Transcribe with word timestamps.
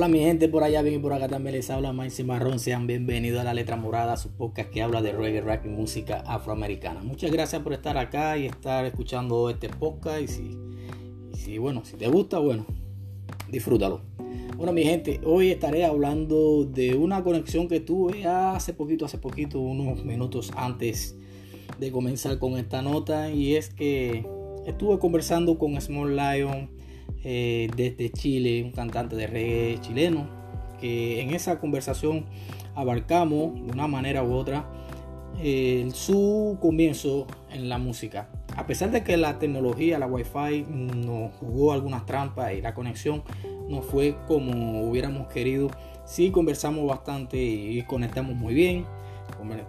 Hola 0.00 0.08
mi 0.08 0.20
gente 0.20 0.48
por 0.48 0.64
allá, 0.64 0.80
bien 0.80 0.94
y 0.94 0.98
por 0.98 1.12
acá 1.12 1.28
también 1.28 1.56
les 1.56 1.68
habla 1.68 1.92
Mike 1.92 2.24
Marrón. 2.24 2.58
Sean 2.58 2.86
bienvenidos 2.86 3.38
a 3.38 3.44
La 3.44 3.52
Letra 3.52 3.76
Morada, 3.76 4.16
su 4.16 4.30
podcast 4.30 4.70
que 4.70 4.80
habla 4.80 5.02
de 5.02 5.12
reggae, 5.12 5.42
rap 5.42 5.66
y 5.66 5.68
música 5.68 6.24
afroamericana. 6.26 7.02
Muchas 7.02 7.30
gracias 7.30 7.60
por 7.60 7.74
estar 7.74 7.98
acá 7.98 8.38
y 8.38 8.46
estar 8.46 8.86
escuchando 8.86 9.50
este 9.50 9.68
podcast. 9.68 10.22
Y 10.22 10.26
si, 10.26 10.58
si 11.34 11.58
bueno, 11.58 11.84
si 11.84 11.98
te 11.98 12.08
gusta, 12.08 12.38
bueno, 12.38 12.64
disfrútalo. 13.50 14.00
Bueno 14.56 14.72
mi 14.72 14.84
gente, 14.84 15.20
hoy 15.22 15.50
estaré 15.50 15.84
hablando 15.84 16.64
de 16.64 16.94
una 16.94 17.22
conexión 17.22 17.68
que 17.68 17.80
tuve 17.80 18.24
hace 18.24 18.72
poquito, 18.72 19.04
hace 19.04 19.18
poquito, 19.18 19.60
unos 19.60 20.02
minutos 20.02 20.50
antes 20.56 21.14
de 21.78 21.92
comenzar 21.92 22.38
con 22.38 22.56
esta 22.56 22.80
nota. 22.80 23.30
Y 23.30 23.54
es 23.54 23.68
que 23.68 24.24
estuve 24.64 24.98
conversando 24.98 25.58
con 25.58 25.78
Small 25.78 26.16
Lion 26.16 26.79
eh, 27.24 27.68
desde 27.76 28.10
Chile, 28.10 28.62
un 28.64 28.72
cantante 28.72 29.16
de 29.16 29.26
reggae 29.26 29.78
chileno, 29.80 30.26
que 30.80 31.20
en 31.20 31.30
esa 31.30 31.60
conversación 31.60 32.26
abarcamos 32.74 33.54
de 33.54 33.72
una 33.72 33.86
manera 33.86 34.22
u 34.22 34.32
otra 34.32 34.66
eh, 35.42 35.88
su 35.94 36.58
comienzo 36.60 37.26
en 37.50 37.68
la 37.68 37.78
música. 37.78 38.28
A 38.56 38.66
pesar 38.66 38.90
de 38.90 39.02
que 39.02 39.16
la 39.16 39.38
tecnología, 39.38 39.98
la 39.98 40.06
wifi 40.06 40.66
nos 40.68 41.32
jugó 41.34 41.72
algunas 41.72 42.04
trampas 42.04 42.52
y 42.52 42.60
la 42.60 42.74
conexión 42.74 43.22
no 43.68 43.80
fue 43.80 44.16
como 44.26 44.82
hubiéramos 44.82 45.28
querido, 45.28 45.70
sí 46.04 46.30
conversamos 46.30 46.86
bastante 46.86 47.42
y 47.42 47.82
conectamos 47.84 48.36
muy 48.36 48.54
bien. 48.54 48.84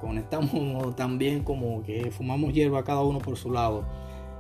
Conectamos 0.02 0.96
también 0.96 1.44
como 1.44 1.84
que 1.84 2.12
fumamos 2.12 2.52
hierba 2.54 2.84
cada 2.84 3.02
uno 3.02 3.20
por 3.20 3.38
su 3.38 3.52
lado. 3.52 3.86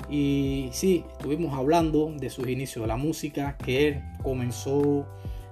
Y 0.09 0.69
sí, 0.71 1.05
estuvimos 1.11 1.53
hablando 1.57 2.13
de 2.17 2.29
sus 2.29 2.47
inicios 2.47 2.83
de 2.83 2.87
la 2.87 2.97
música, 2.97 3.57
que 3.57 3.87
él 3.87 4.03
comenzó 4.23 5.05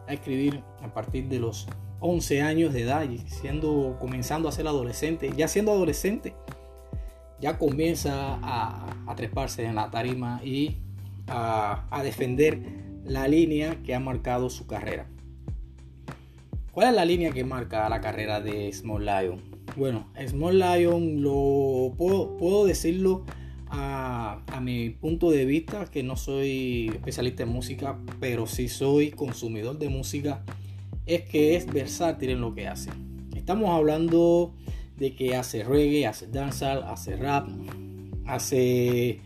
a 0.07 0.13
escribir 0.13 0.61
a 0.81 0.93
partir 0.93 1.27
de 1.29 1.39
los 1.39 1.67
11 1.99 2.41
años 2.41 2.73
de 2.73 2.81
edad, 2.81 3.07
siendo, 3.27 3.97
comenzando 3.99 4.49
a 4.49 4.51
ser 4.51 4.67
adolescente. 4.67 5.31
Ya 5.35 5.47
siendo 5.47 5.71
adolescente, 5.71 6.33
ya 7.39 7.57
comienza 7.57 8.39
a, 8.41 9.15
treparse 9.15 9.65
en 9.65 9.75
la 9.75 9.89
tarima 9.89 10.41
y 10.43 10.77
a, 11.27 12.01
defender 12.03 12.59
la 13.03 13.27
línea 13.27 13.81
que 13.83 13.95
ha 13.95 13.99
marcado 13.99 14.49
su 14.49 14.67
carrera. 14.67 15.07
¿Cuál 16.71 16.89
es 16.89 16.95
la 16.95 17.05
línea 17.05 17.31
que 17.31 17.43
marca 17.43 17.89
la 17.89 17.99
carrera 17.99 18.39
de 18.39 18.71
Small 18.71 19.05
Lion? 19.05 19.41
Bueno, 19.75 20.07
Small 20.27 20.59
Lion 20.59 21.21
lo 21.21 21.93
puedo 21.97 22.65
decirlo 22.65 23.25
a, 23.69 24.59
mi 24.61 24.89
punto 24.89 25.31
de 25.31 25.45
vista, 25.45 25.85
que 25.85 26.03
no 26.03 26.15
soy 26.15 26.89
especialista 26.89 27.43
en 27.43 27.49
música, 27.49 27.97
pero 28.19 28.45
sí 28.45 28.67
soy 28.67 29.11
consumidor 29.11 29.79
de 29.79 29.89
música, 29.89 30.43
es 31.05 31.21
que 31.21 31.55
es 31.55 31.65
versátil 31.65 32.31
en 32.31 32.41
lo 32.41 32.53
que 32.53 32.67
hace. 32.67 32.89
Estamos 33.35 33.69
hablando 33.69 34.53
de 34.97 35.15
que 35.15 35.35
hace 35.35 35.63
reggae, 35.63 36.05
hace 36.05 36.27
dancehall, 36.27 36.83
hace 36.83 37.15
rap, 37.15 37.47
hace 38.25 39.21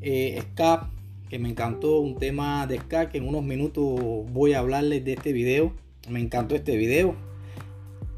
eh, 0.00 0.42
ska, 0.52 0.90
que 1.28 1.38
me 1.38 1.50
encantó 1.50 2.00
un 2.00 2.16
tema 2.16 2.66
de 2.66 2.78
ska 2.78 3.10
que 3.10 3.18
en 3.18 3.28
unos 3.28 3.44
minutos 3.44 4.00
voy 4.32 4.54
a 4.54 4.60
hablarles 4.60 5.04
de 5.04 5.12
este 5.12 5.32
video. 5.32 5.72
Me 6.08 6.20
encantó 6.20 6.54
este 6.54 6.76
video. 6.76 7.14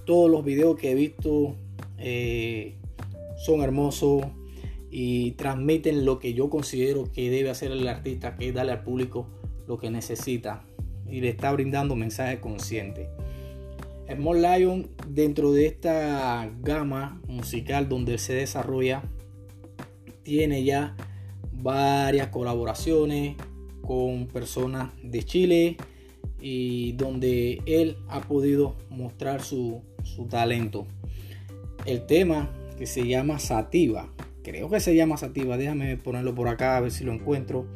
Todos 0.07 0.31
los 0.31 0.45
videos 0.45 0.77
que 0.77 0.93
he 0.93 0.95
visto 0.95 1.57
eh, 1.99 2.75
son 3.45 3.63
hermosos 3.63 4.27
y 4.91 5.33
transmiten 5.33 6.05
lo 6.05 6.19
que 6.19 6.35
yo 6.35 6.51
considero 6.51 7.11
que 7.13 7.31
debe 7.31 7.51
hacer 7.51 7.71
el 7.71 7.87
artista, 7.87 8.35
que 8.35 8.49
es 8.49 8.55
darle 8.55 8.73
al 8.73 8.83
público 8.83 9.29
lo 9.69 9.79
que 9.79 9.91
necesita 9.91 10.65
y 11.09 11.21
le 11.21 11.29
está 11.29 11.53
brindando 11.53 11.95
mensaje 11.95 12.41
consciente. 12.41 13.09
Small 14.13 14.43
Lion 14.43 14.91
dentro 15.09 15.53
de 15.53 15.67
esta 15.67 16.51
gama 16.61 17.21
musical 17.29 17.89
donde 17.89 18.19
se 18.19 18.35
desarrolla 18.35 19.03
tiene 20.25 20.65
ya 20.65 20.97
varias 21.53 22.29
colaboraciones 22.29 23.37
con 23.83 24.27
personas 24.27 24.91
de 25.03 25.23
Chile 25.23 25.77
y 26.41 26.93
donde 26.93 27.63
él 27.67 27.99
ha 28.09 28.23
podido 28.23 28.77
mostrar 28.89 29.43
su, 29.43 29.83
su 30.03 30.27
talento. 30.27 30.87
El 31.87 32.07
tema 32.07 32.53
que 32.77 32.87
se 32.87 33.07
llama 33.07 33.39
Sativa 33.39 34.11
creo 34.43 34.69
que 34.71 34.81
se 34.81 34.95
llama 34.95 35.17
Sativa, 35.17 35.57
déjame 35.57 35.97
ponerlo 35.97 36.35
por 36.35 36.49
acá 36.49 36.77
a 36.77 36.81
ver 36.81 36.91
si 36.91 37.05
lo 37.05 37.13
encuentro. 37.13 37.67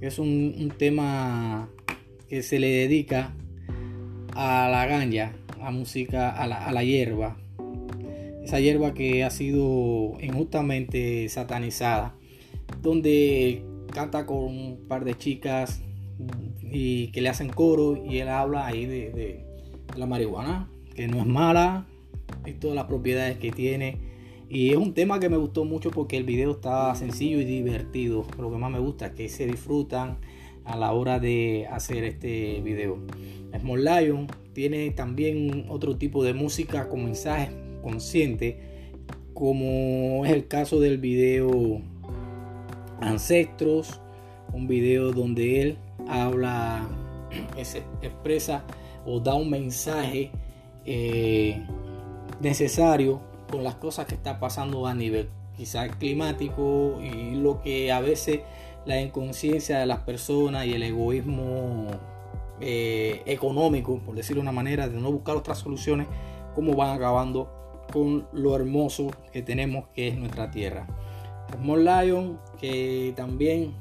Es 0.00 0.18
un, 0.18 0.72
tema 0.78 1.68
que 2.28 2.42
se 2.42 2.58
le 2.58 2.68
dedica 2.68 3.34
a 4.34 4.68
la 4.70 4.86
ganja, 4.86 5.32
a 5.60 5.70
música, 5.70 6.30
a 6.30 6.46
la, 6.46 6.84
hierba. 6.84 7.36
Esa 8.42 8.60
hierba 8.60 8.94
que 8.94 9.24
ha 9.24 9.30
sido 9.30 10.12
injustamente 10.20 11.28
satanizada. 11.28 12.14
Donde 12.80 13.64
canta 13.92 14.24
con 14.24 14.38
un 14.38 14.86
par 14.88 15.04
de 15.04 15.18
chicas 15.18 15.82
y 16.62 17.08
que 17.08 17.20
le 17.20 17.28
hacen 17.28 17.50
coro 17.50 18.02
y 18.02 18.18
él 18.18 18.28
habla 18.28 18.66
ahí 18.66 18.86
de, 18.86 19.10
de 19.10 19.44
la 19.96 20.06
marihuana, 20.06 20.70
que 20.94 21.08
no 21.08 21.18
es 21.18 21.26
mala 21.26 21.86
y 22.46 22.52
todas 22.52 22.76
las 22.76 22.86
propiedades 22.86 23.36
que 23.38 23.50
tiene 23.50 24.09
y 24.50 24.70
es 24.70 24.76
un 24.76 24.94
tema 24.94 25.20
que 25.20 25.28
me 25.28 25.36
gustó 25.36 25.64
mucho 25.64 25.92
porque 25.92 26.16
el 26.16 26.24
video 26.24 26.50
está 26.50 26.92
sencillo 26.96 27.40
y 27.40 27.44
divertido. 27.44 28.26
Lo 28.36 28.50
que 28.50 28.58
más 28.58 28.68
me 28.72 28.80
gusta 28.80 29.06
es 29.06 29.12
que 29.12 29.28
se 29.28 29.46
disfrutan 29.46 30.18
a 30.64 30.76
la 30.76 30.92
hora 30.92 31.20
de 31.20 31.68
hacer 31.70 32.02
este 32.02 32.60
video. 32.60 32.98
Small 33.60 33.84
Lion 33.84 34.26
tiene 34.52 34.90
también 34.90 35.66
otro 35.68 35.96
tipo 35.96 36.24
de 36.24 36.34
música 36.34 36.88
con 36.88 37.04
mensaje 37.04 37.50
consciente, 37.80 38.58
como 39.34 40.26
es 40.26 40.32
el 40.32 40.48
caso 40.48 40.80
del 40.80 40.98
video 40.98 41.80
Ancestros, 43.00 44.00
un 44.52 44.66
video 44.66 45.12
donde 45.12 45.62
él 45.62 45.78
habla, 46.08 46.88
expresa 48.02 48.64
o 49.06 49.20
da 49.20 49.36
un 49.36 49.48
mensaje 49.48 50.32
eh, 50.84 51.64
necesario 52.40 53.29
con 53.50 53.64
las 53.64 53.74
cosas 53.76 54.06
que 54.06 54.14
está 54.14 54.38
pasando 54.38 54.86
a 54.86 54.94
nivel 54.94 55.28
quizás 55.56 55.94
climático 55.96 56.98
y 57.02 57.34
lo 57.34 57.60
que 57.62 57.92
a 57.92 58.00
veces 58.00 58.40
la 58.86 59.00
inconsciencia 59.00 59.78
de 59.78 59.86
las 59.86 60.00
personas 60.00 60.66
y 60.66 60.72
el 60.72 60.82
egoísmo 60.82 61.88
eh, 62.60 63.22
económico, 63.26 63.98
por 63.98 64.14
decirlo 64.14 64.40
de 64.40 64.48
una 64.48 64.52
manera, 64.52 64.88
de 64.88 64.98
no 64.98 65.12
buscar 65.12 65.36
otras 65.36 65.58
soluciones, 65.58 66.06
cómo 66.54 66.74
van 66.74 66.96
acabando 66.96 67.50
con 67.92 68.26
lo 68.32 68.54
hermoso 68.54 69.10
que 69.32 69.42
tenemos 69.42 69.86
que 69.94 70.08
es 70.08 70.16
nuestra 70.16 70.50
tierra. 70.50 70.86
Small 71.60 71.84
Lion, 71.84 72.38
que 72.60 73.12
también 73.16 73.74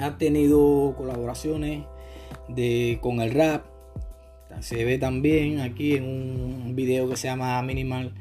ha 0.00 0.16
tenido 0.18 0.94
colaboraciones 0.96 1.84
de, 2.48 2.98
con 3.02 3.20
el 3.20 3.32
rap, 3.32 3.64
se 4.60 4.84
ve 4.84 4.98
también 4.98 5.60
aquí 5.60 5.94
en 5.94 6.04
un 6.04 6.76
video 6.76 7.08
que 7.08 7.16
se 7.16 7.28
llama 7.28 7.60
Minimal 7.62 8.12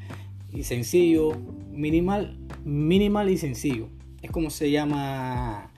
y 0.53 0.63
Sencillo. 0.63 1.33
Minimal, 1.71 2.37
minimal 2.63 3.29
y 3.29 3.37
sencillo. 3.37 3.87
Es 4.21 4.29
como 4.31 4.49
se 4.49 4.69
llama 4.71 5.71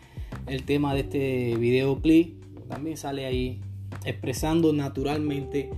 el 0.47 0.63
tema 0.63 0.94
de 0.94 1.02
este 1.02 1.56
videoclip. 1.58 2.44
También 2.68 2.97
sale 2.97 3.25
ahí 3.25 3.62
expresando 4.06 4.74
naturalmente 4.74 5.69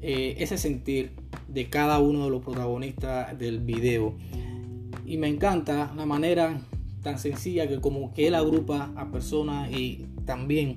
eh, 0.00 0.36
ese 0.38 0.58
sentir 0.58 1.12
de 1.48 1.68
cada 1.68 1.98
uno 1.98 2.24
de 2.24 2.30
los 2.30 2.42
protagonistas 2.42 3.38
del 3.38 3.60
video. 3.60 4.14
Y 5.04 5.16
me 5.18 5.28
encanta 5.28 5.92
la 5.96 6.06
manera 6.06 6.58
tan 7.02 7.18
sencilla 7.18 7.68
que 7.68 7.80
como 7.80 8.12
que 8.12 8.28
él 8.28 8.34
agrupa 8.34 8.92
a 8.96 9.10
personas 9.10 9.70
y 9.70 10.06
también 10.24 10.76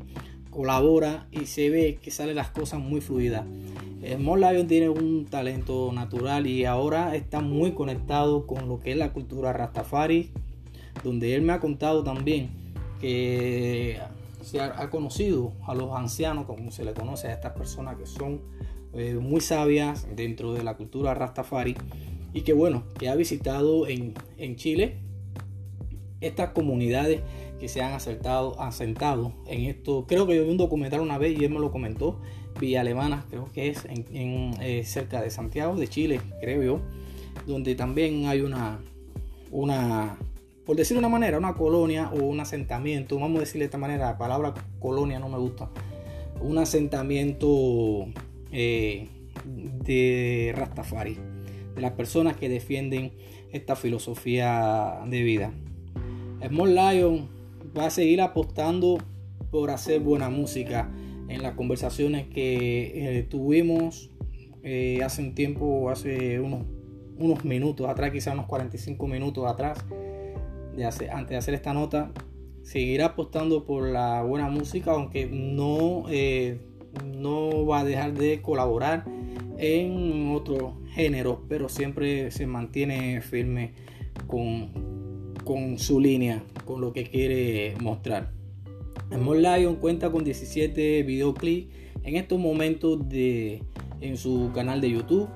colabora 0.50 1.28
y 1.32 1.46
se 1.46 1.70
ve 1.70 2.00
que 2.02 2.12
salen 2.12 2.36
las 2.36 2.50
cosas 2.50 2.80
muy 2.80 3.02
fluidas. 3.02 3.46
Small 4.16 4.42
Lion 4.42 4.68
tiene 4.68 4.90
un 4.90 5.26
talento 5.26 5.92
natural 5.92 6.48
y 6.48 6.66
ahora 6.66 7.16
está 7.16 7.42
muy 7.42 7.72
conectado 7.72 8.46
con 8.46 8.68
lo 8.68 8.80
que 8.80 8.92
es 8.92 8.98
la 8.98 9.12
cultura 9.12 9.54
Rastafari, 9.54 10.32
donde 11.04 11.36
él 11.36 11.42
me 11.42 11.54
ha 11.54 11.60
contado 11.60 12.04
también 12.04 12.50
que 13.02 14.00
se 14.42 14.62
ha, 14.62 14.90
conocido 14.90 15.52
a 15.66 15.76
los 15.76 15.94
ancianos, 15.96 16.46
como 16.46 16.72
se 16.72 16.86
le 16.86 16.94
conoce 16.94 17.28
a 17.28 17.34
estas 17.34 17.54
personas 17.54 17.98
que 17.98 18.06
son 18.06 18.42
eh, 18.94 19.16
muy 19.16 19.42
sabias 19.42 20.08
dentro 20.16 20.54
de 20.54 20.64
la 20.64 20.78
cultura 20.78 21.14
Rastafari 21.14 21.76
y 22.34 22.42
que 22.42 22.54
bueno, 22.54 22.84
que 22.98 23.10
ha 23.10 23.16
visitado 23.16 23.88
en, 23.88 24.14
en 24.38 24.56
Chile 24.56 25.00
estas 26.22 26.50
comunidades 26.50 27.22
que 27.60 27.68
se 27.68 27.82
han 27.82 27.94
acertado, 27.94 28.60
asentado 28.62 29.34
en 29.48 29.66
esto. 29.66 30.06
Creo 30.08 30.28
que 30.28 30.36
yo 30.36 30.44
vi 30.44 30.52
un 30.52 30.58
documental 30.58 31.02
una 31.02 31.18
vez 31.18 31.40
y 31.40 31.46
él 31.46 31.52
me 31.52 31.60
lo 31.60 31.72
comentó. 31.72 32.20
Villa 32.60 32.82
Alemana, 32.82 33.26
creo 33.30 33.46
que 33.54 33.70
es 33.70 33.86
en, 33.86 34.54
eh, 34.62 34.84
cerca 34.84 35.22
de 35.22 35.30
Santiago 35.30 35.76
de 35.76 35.88
Chile, 35.88 36.20
creo 36.42 36.64
yo, 36.64 36.82
donde 37.46 37.76
también 37.76 38.26
hay 38.26 38.42
una, 38.42 38.80
una, 39.52 40.18
por 40.66 40.76
decirlo 40.76 41.02
de 41.02 41.08
una 41.08 41.12
manera, 41.12 41.38
una 41.38 41.54
colonia 41.54 42.10
o 42.12 42.24
un 42.24 42.40
asentamiento, 42.40 43.20
vamos 43.20 43.38
a 43.38 43.40
decirle 43.42 43.60
de 43.60 43.66
esta 43.66 43.78
manera, 43.78 44.08
la 44.08 44.18
palabra 44.18 44.56
colonia 44.80 45.20
no 45.20 45.30
me 45.30 45.38
gusta, 45.38 45.70
un 46.42 46.58
asentamiento 46.58 48.08
eh, 48.52 49.08
de 49.46 50.54
Rastafari, 50.56 51.18
de 51.76 51.82
las 51.82 51.92
personas 51.92 52.38
que 52.38 52.50
defienden 52.50 53.12
esta 53.52 53.76
filosofía 53.76 55.02
de 55.06 55.22
vida. 55.22 55.54
Small 56.46 56.76
Lion 56.76 57.30
va 57.78 57.88
a 57.88 57.90
seguir 57.90 58.22
apostando 58.22 58.98
por 59.52 59.72
hacer 59.72 60.02
buena 60.02 60.30
música. 60.30 60.92
En 61.30 61.44
las 61.44 61.56
conversaciones 61.56 62.28
que 62.28 63.20
eh, 63.20 63.24
tuvimos 63.24 64.12
eh, 64.64 65.02
hace 65.04 65.22
un 65.22 65.36
tiempo, 65.36 65.90
hace 65.90 66.40
unos, 66.40 66.66
unos 67.18 67.44
minutos 67.44 67.88
atrás, 67.90 68.12
quizás 68.12 68.34
unos 68.34 68.46
45 68.46 69.08
minutos 69.08 69.46
atrás, 69.46 69.84
de 70.76 70.86
antes 70.86 71.30
de 71.30 71.38
hacer 71.38 71.54
esta 71.54 71.74
nota, 71.74 72.12
seguirá 72.62 73.08
apostando 73.08 73.66
por 73.66 73.90
la 73.90 74.22
buena 74.24 74.50
música, 74.50 74.92
aunque 74.92 75.26
no, 75.26 76.04
eh, 76.10 76.60
no 77.06 77.66
va 77.66 77.80
a 77.80 77.84
dejar 77.84 78.14
de 78.14 78.42
colaborar 78.42 79.06
en 79.58 80.32
otros 80.34 80.74
géneros, 80.90 81.40
pero 81.50 81.68
siempre 81.68 82.30
se 82.32 82.46
mantiene 82.46 83.22
firme 83.22 83.74
con, 84.28 84.87
con 85.48 85.80
su 85.80 86.02
línea, 86.02 86.44
con 86.66 86.82
lo 86.82 86.92
que 86.92 87.06
quiere 87.06 87.74
mostrar. 87.80 88.32
Small 89.10 89.42
Lion 89.42 89.78
cuenta 89.78 90.12
con 90.12 90.26
17 90.26 91.04
videoclips 91.04 91.74
en 92.04 92.18
estos 92.18 92.38
momentos 92.38 93.08
de, 93.08 93.64
en 94.02 94.18
su 94.18 94.52
canal 94.54 94.82
de 94.82 94.92
YouTube. 94.92 95.30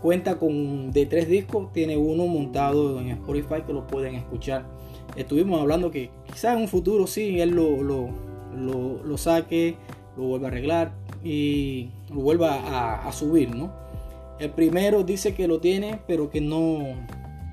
Cuenta 0.00 0.38
con 0.38 0.92
de 0.92 1.04
tres 1.04 1.28
discos, 1.28 1.74
tiene 1.74 1.98
uno 1.98 2.26
montado 2.26 2.98
en 3.00 3.10
Spotify 3.10 3.62
que 3.66 3.74
lo 3.74 3.86
pueden 3.86 4.14
escuchar. 4.14 4.66
Estuvimos 5.14 5.60
hablando 5.60 5.90
que 5.90 6.08
quizás 6.32 6.56
en 6.56 6.62
un 6.62 6.68
futuro 6.68 7.06
sí, 7.06 7.38
él 7.38 7.50
lo, 7.50 7.82
lo, 7.82 9.18
saque, 9.18 9.76
lo 10.16 10.24
vuelva 10.24 10.48
a 10.48 10.50
arreglar 10.50 10.94
y 11.22 11.90
lo 12.08 12.22
vuelva 12.22 13.06
a, 13.06 13.12
subir, 13.12 13.54
¿no? 13.54 13.74
El 14.38 14.52
primero 14.52 15.04
dice 15.04 15.34
que 15.34 15.46
lo 15.46 15.60
tiene, 15.60 16.00
pero 16.06 16.30
que 16.30 16.40
no, 16.40 16.78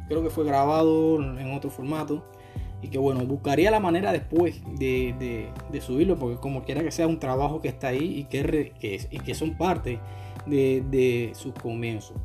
creo 0.08 0.24
que 0.24 0.30
fue 0.30 0.46
grabado 0.46 1.22
en 1.22 1.54
otro 1.54 1.70
formato 1.70 2.24
y 2.82 2.90
que 2.90 2.98
bueno, 2.98 3.26
buscaría 3.26 3.72
la 3.72 3.80
manera 3.80 4.12
después 4.12 4.62
de, 4.78 5.50
subirlo, 5.82 6.18
porque 6.18 6.40
como 6.40 6.64
quiera 6.64 6.84
que 6.84 6.92
sea 6.92 7.08
un 7.08 7.20
trabajo 7.20 7.62
que 7.62 7.68
está 7.68 7.90
ahí 7.90 8.20
y 8.20 8.24
que, 8.26 8.74
y 9.10 9.20
que 9.20 9.34
son 9.34 9.58
parte 9.58 10.00
de, 10.46 11.32
sus 11.34 11.54
comienzos. 11.54 12.18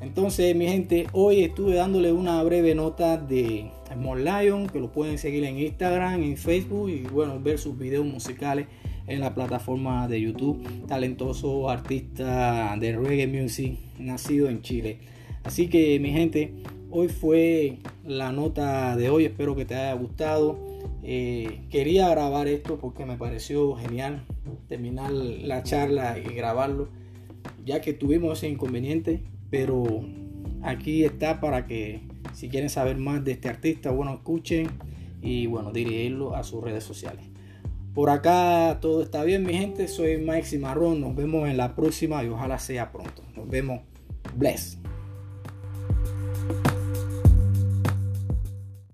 Entonces, 0.00 0.54
mi 0.54 0.66
gente, 0.66 1.06
hoy 1.12 1.40
estuve 1.40 1.74
dándole 1.74 2.12
una 2.12 2.42
breve 2.42 2.74
nota 2.74 3.16
de 3.16 3.70
Small 3.92 4.24
Lion, 4.24 4.66
que 4.66 4.78
lo 4.78 4.92
pueden 4.92 5.18
seguir 5.18 5.44
en 5.44 5.58
Instagram, 5.58 6.22
en 6.22 6.36
Facebook 6.36 6.90
y 6.90 7.02
bueno, 7.02 7.40
ver 7.40 7.58
sus 7.58 7.78
videos 7.78 8.04
musicales 8.04 8.66
en 9.06 9.20
la 9.20 9.34
plataforma 9.34 10.06
de 10.06 10.20
YouTube. 10.20 10.86
Talentoso 10.86 11.70
artista 11.70 12.76
de 12.78 12.96
reggae 12.96 13.26
music, 13.26 13.78
nacido 13.98 14.50
en 14.50 14.60
Chile. 14.60 14.98
Así 15.44 15.68
que, 15.68 15.98
mi 15.98 16.10
gente, 16.10 16.52
hoy 16.96 17.08
fue 17.08 17.78
la 18.06 18.32
nota 18.32 18.96
de 18.96 19.10
hoy. 19.10 19.26
Espero 19.26 19.54
que 19.54 19.64
te 19.64 19.74
haya 19.74 19.92
gustado. 19.94 20.58
Eh, 21.02 21.60
quería 21.70 22.08
grabar 22.08 22.48
esto 22.48 22.78
porque 22.78 23.04
me 23.04 23.16
pareció 23.16 23.76
genial 23.76 24.24
terminar 24.68 25.12
la 25.12 25.62
charla 25.62 26.18
y 26.18 26.34
grabarlo 26.34 26.88
ya 27.66 27.80
que 27.80 27.92
tuvimos 27.92 28.38
ese 28.38 28.48
inconveniente, 28.48 29.22
pero 29.50 29.84
aquí 30.62 31.04
está 31.04 31.40
para 31.40 31.66
que 31.66 32.00
si 32.32 32.48
quieren 32.48 32.70
saber 32.70 32.96
más 32.96 33.24
de 33.24 33.32
este 33.32 33.48
artista, 33.48 33.90
bueno, 33.90 34.14
escuchen 34.14 34.68
y 35.20 35.46
bueno, 35.46 35.72
dirigirlo 35.72 36.34
a 36.34 36.44
sus 36.44 36.62
redes 36.62 36.84
sociales. 36.84 37.24
Por 37.92 38.10
acá 38.10 38.78
todo 38.80 39.02
está 39.02 39.24
bien, 39.24 39.42
mi 39.44 39.54
gente. 39.54 39.88
Soy 39.88 40.18
Mike 40.18 40.44
Cimarrón. 40.44 41.00
Nos 41.00 41.16
vemos 41.16 41.48
en 41.48 41.56
la 41.56 41.74
próxima 41.74 42.22
y 42.22 42.28
ojalá 42.28 42.58
sea 42.58 42.92
pronto. 42.92 43.22
Nos 43.34 43.48
vemos. 43.48 43.80
Bless. 44.36 44.78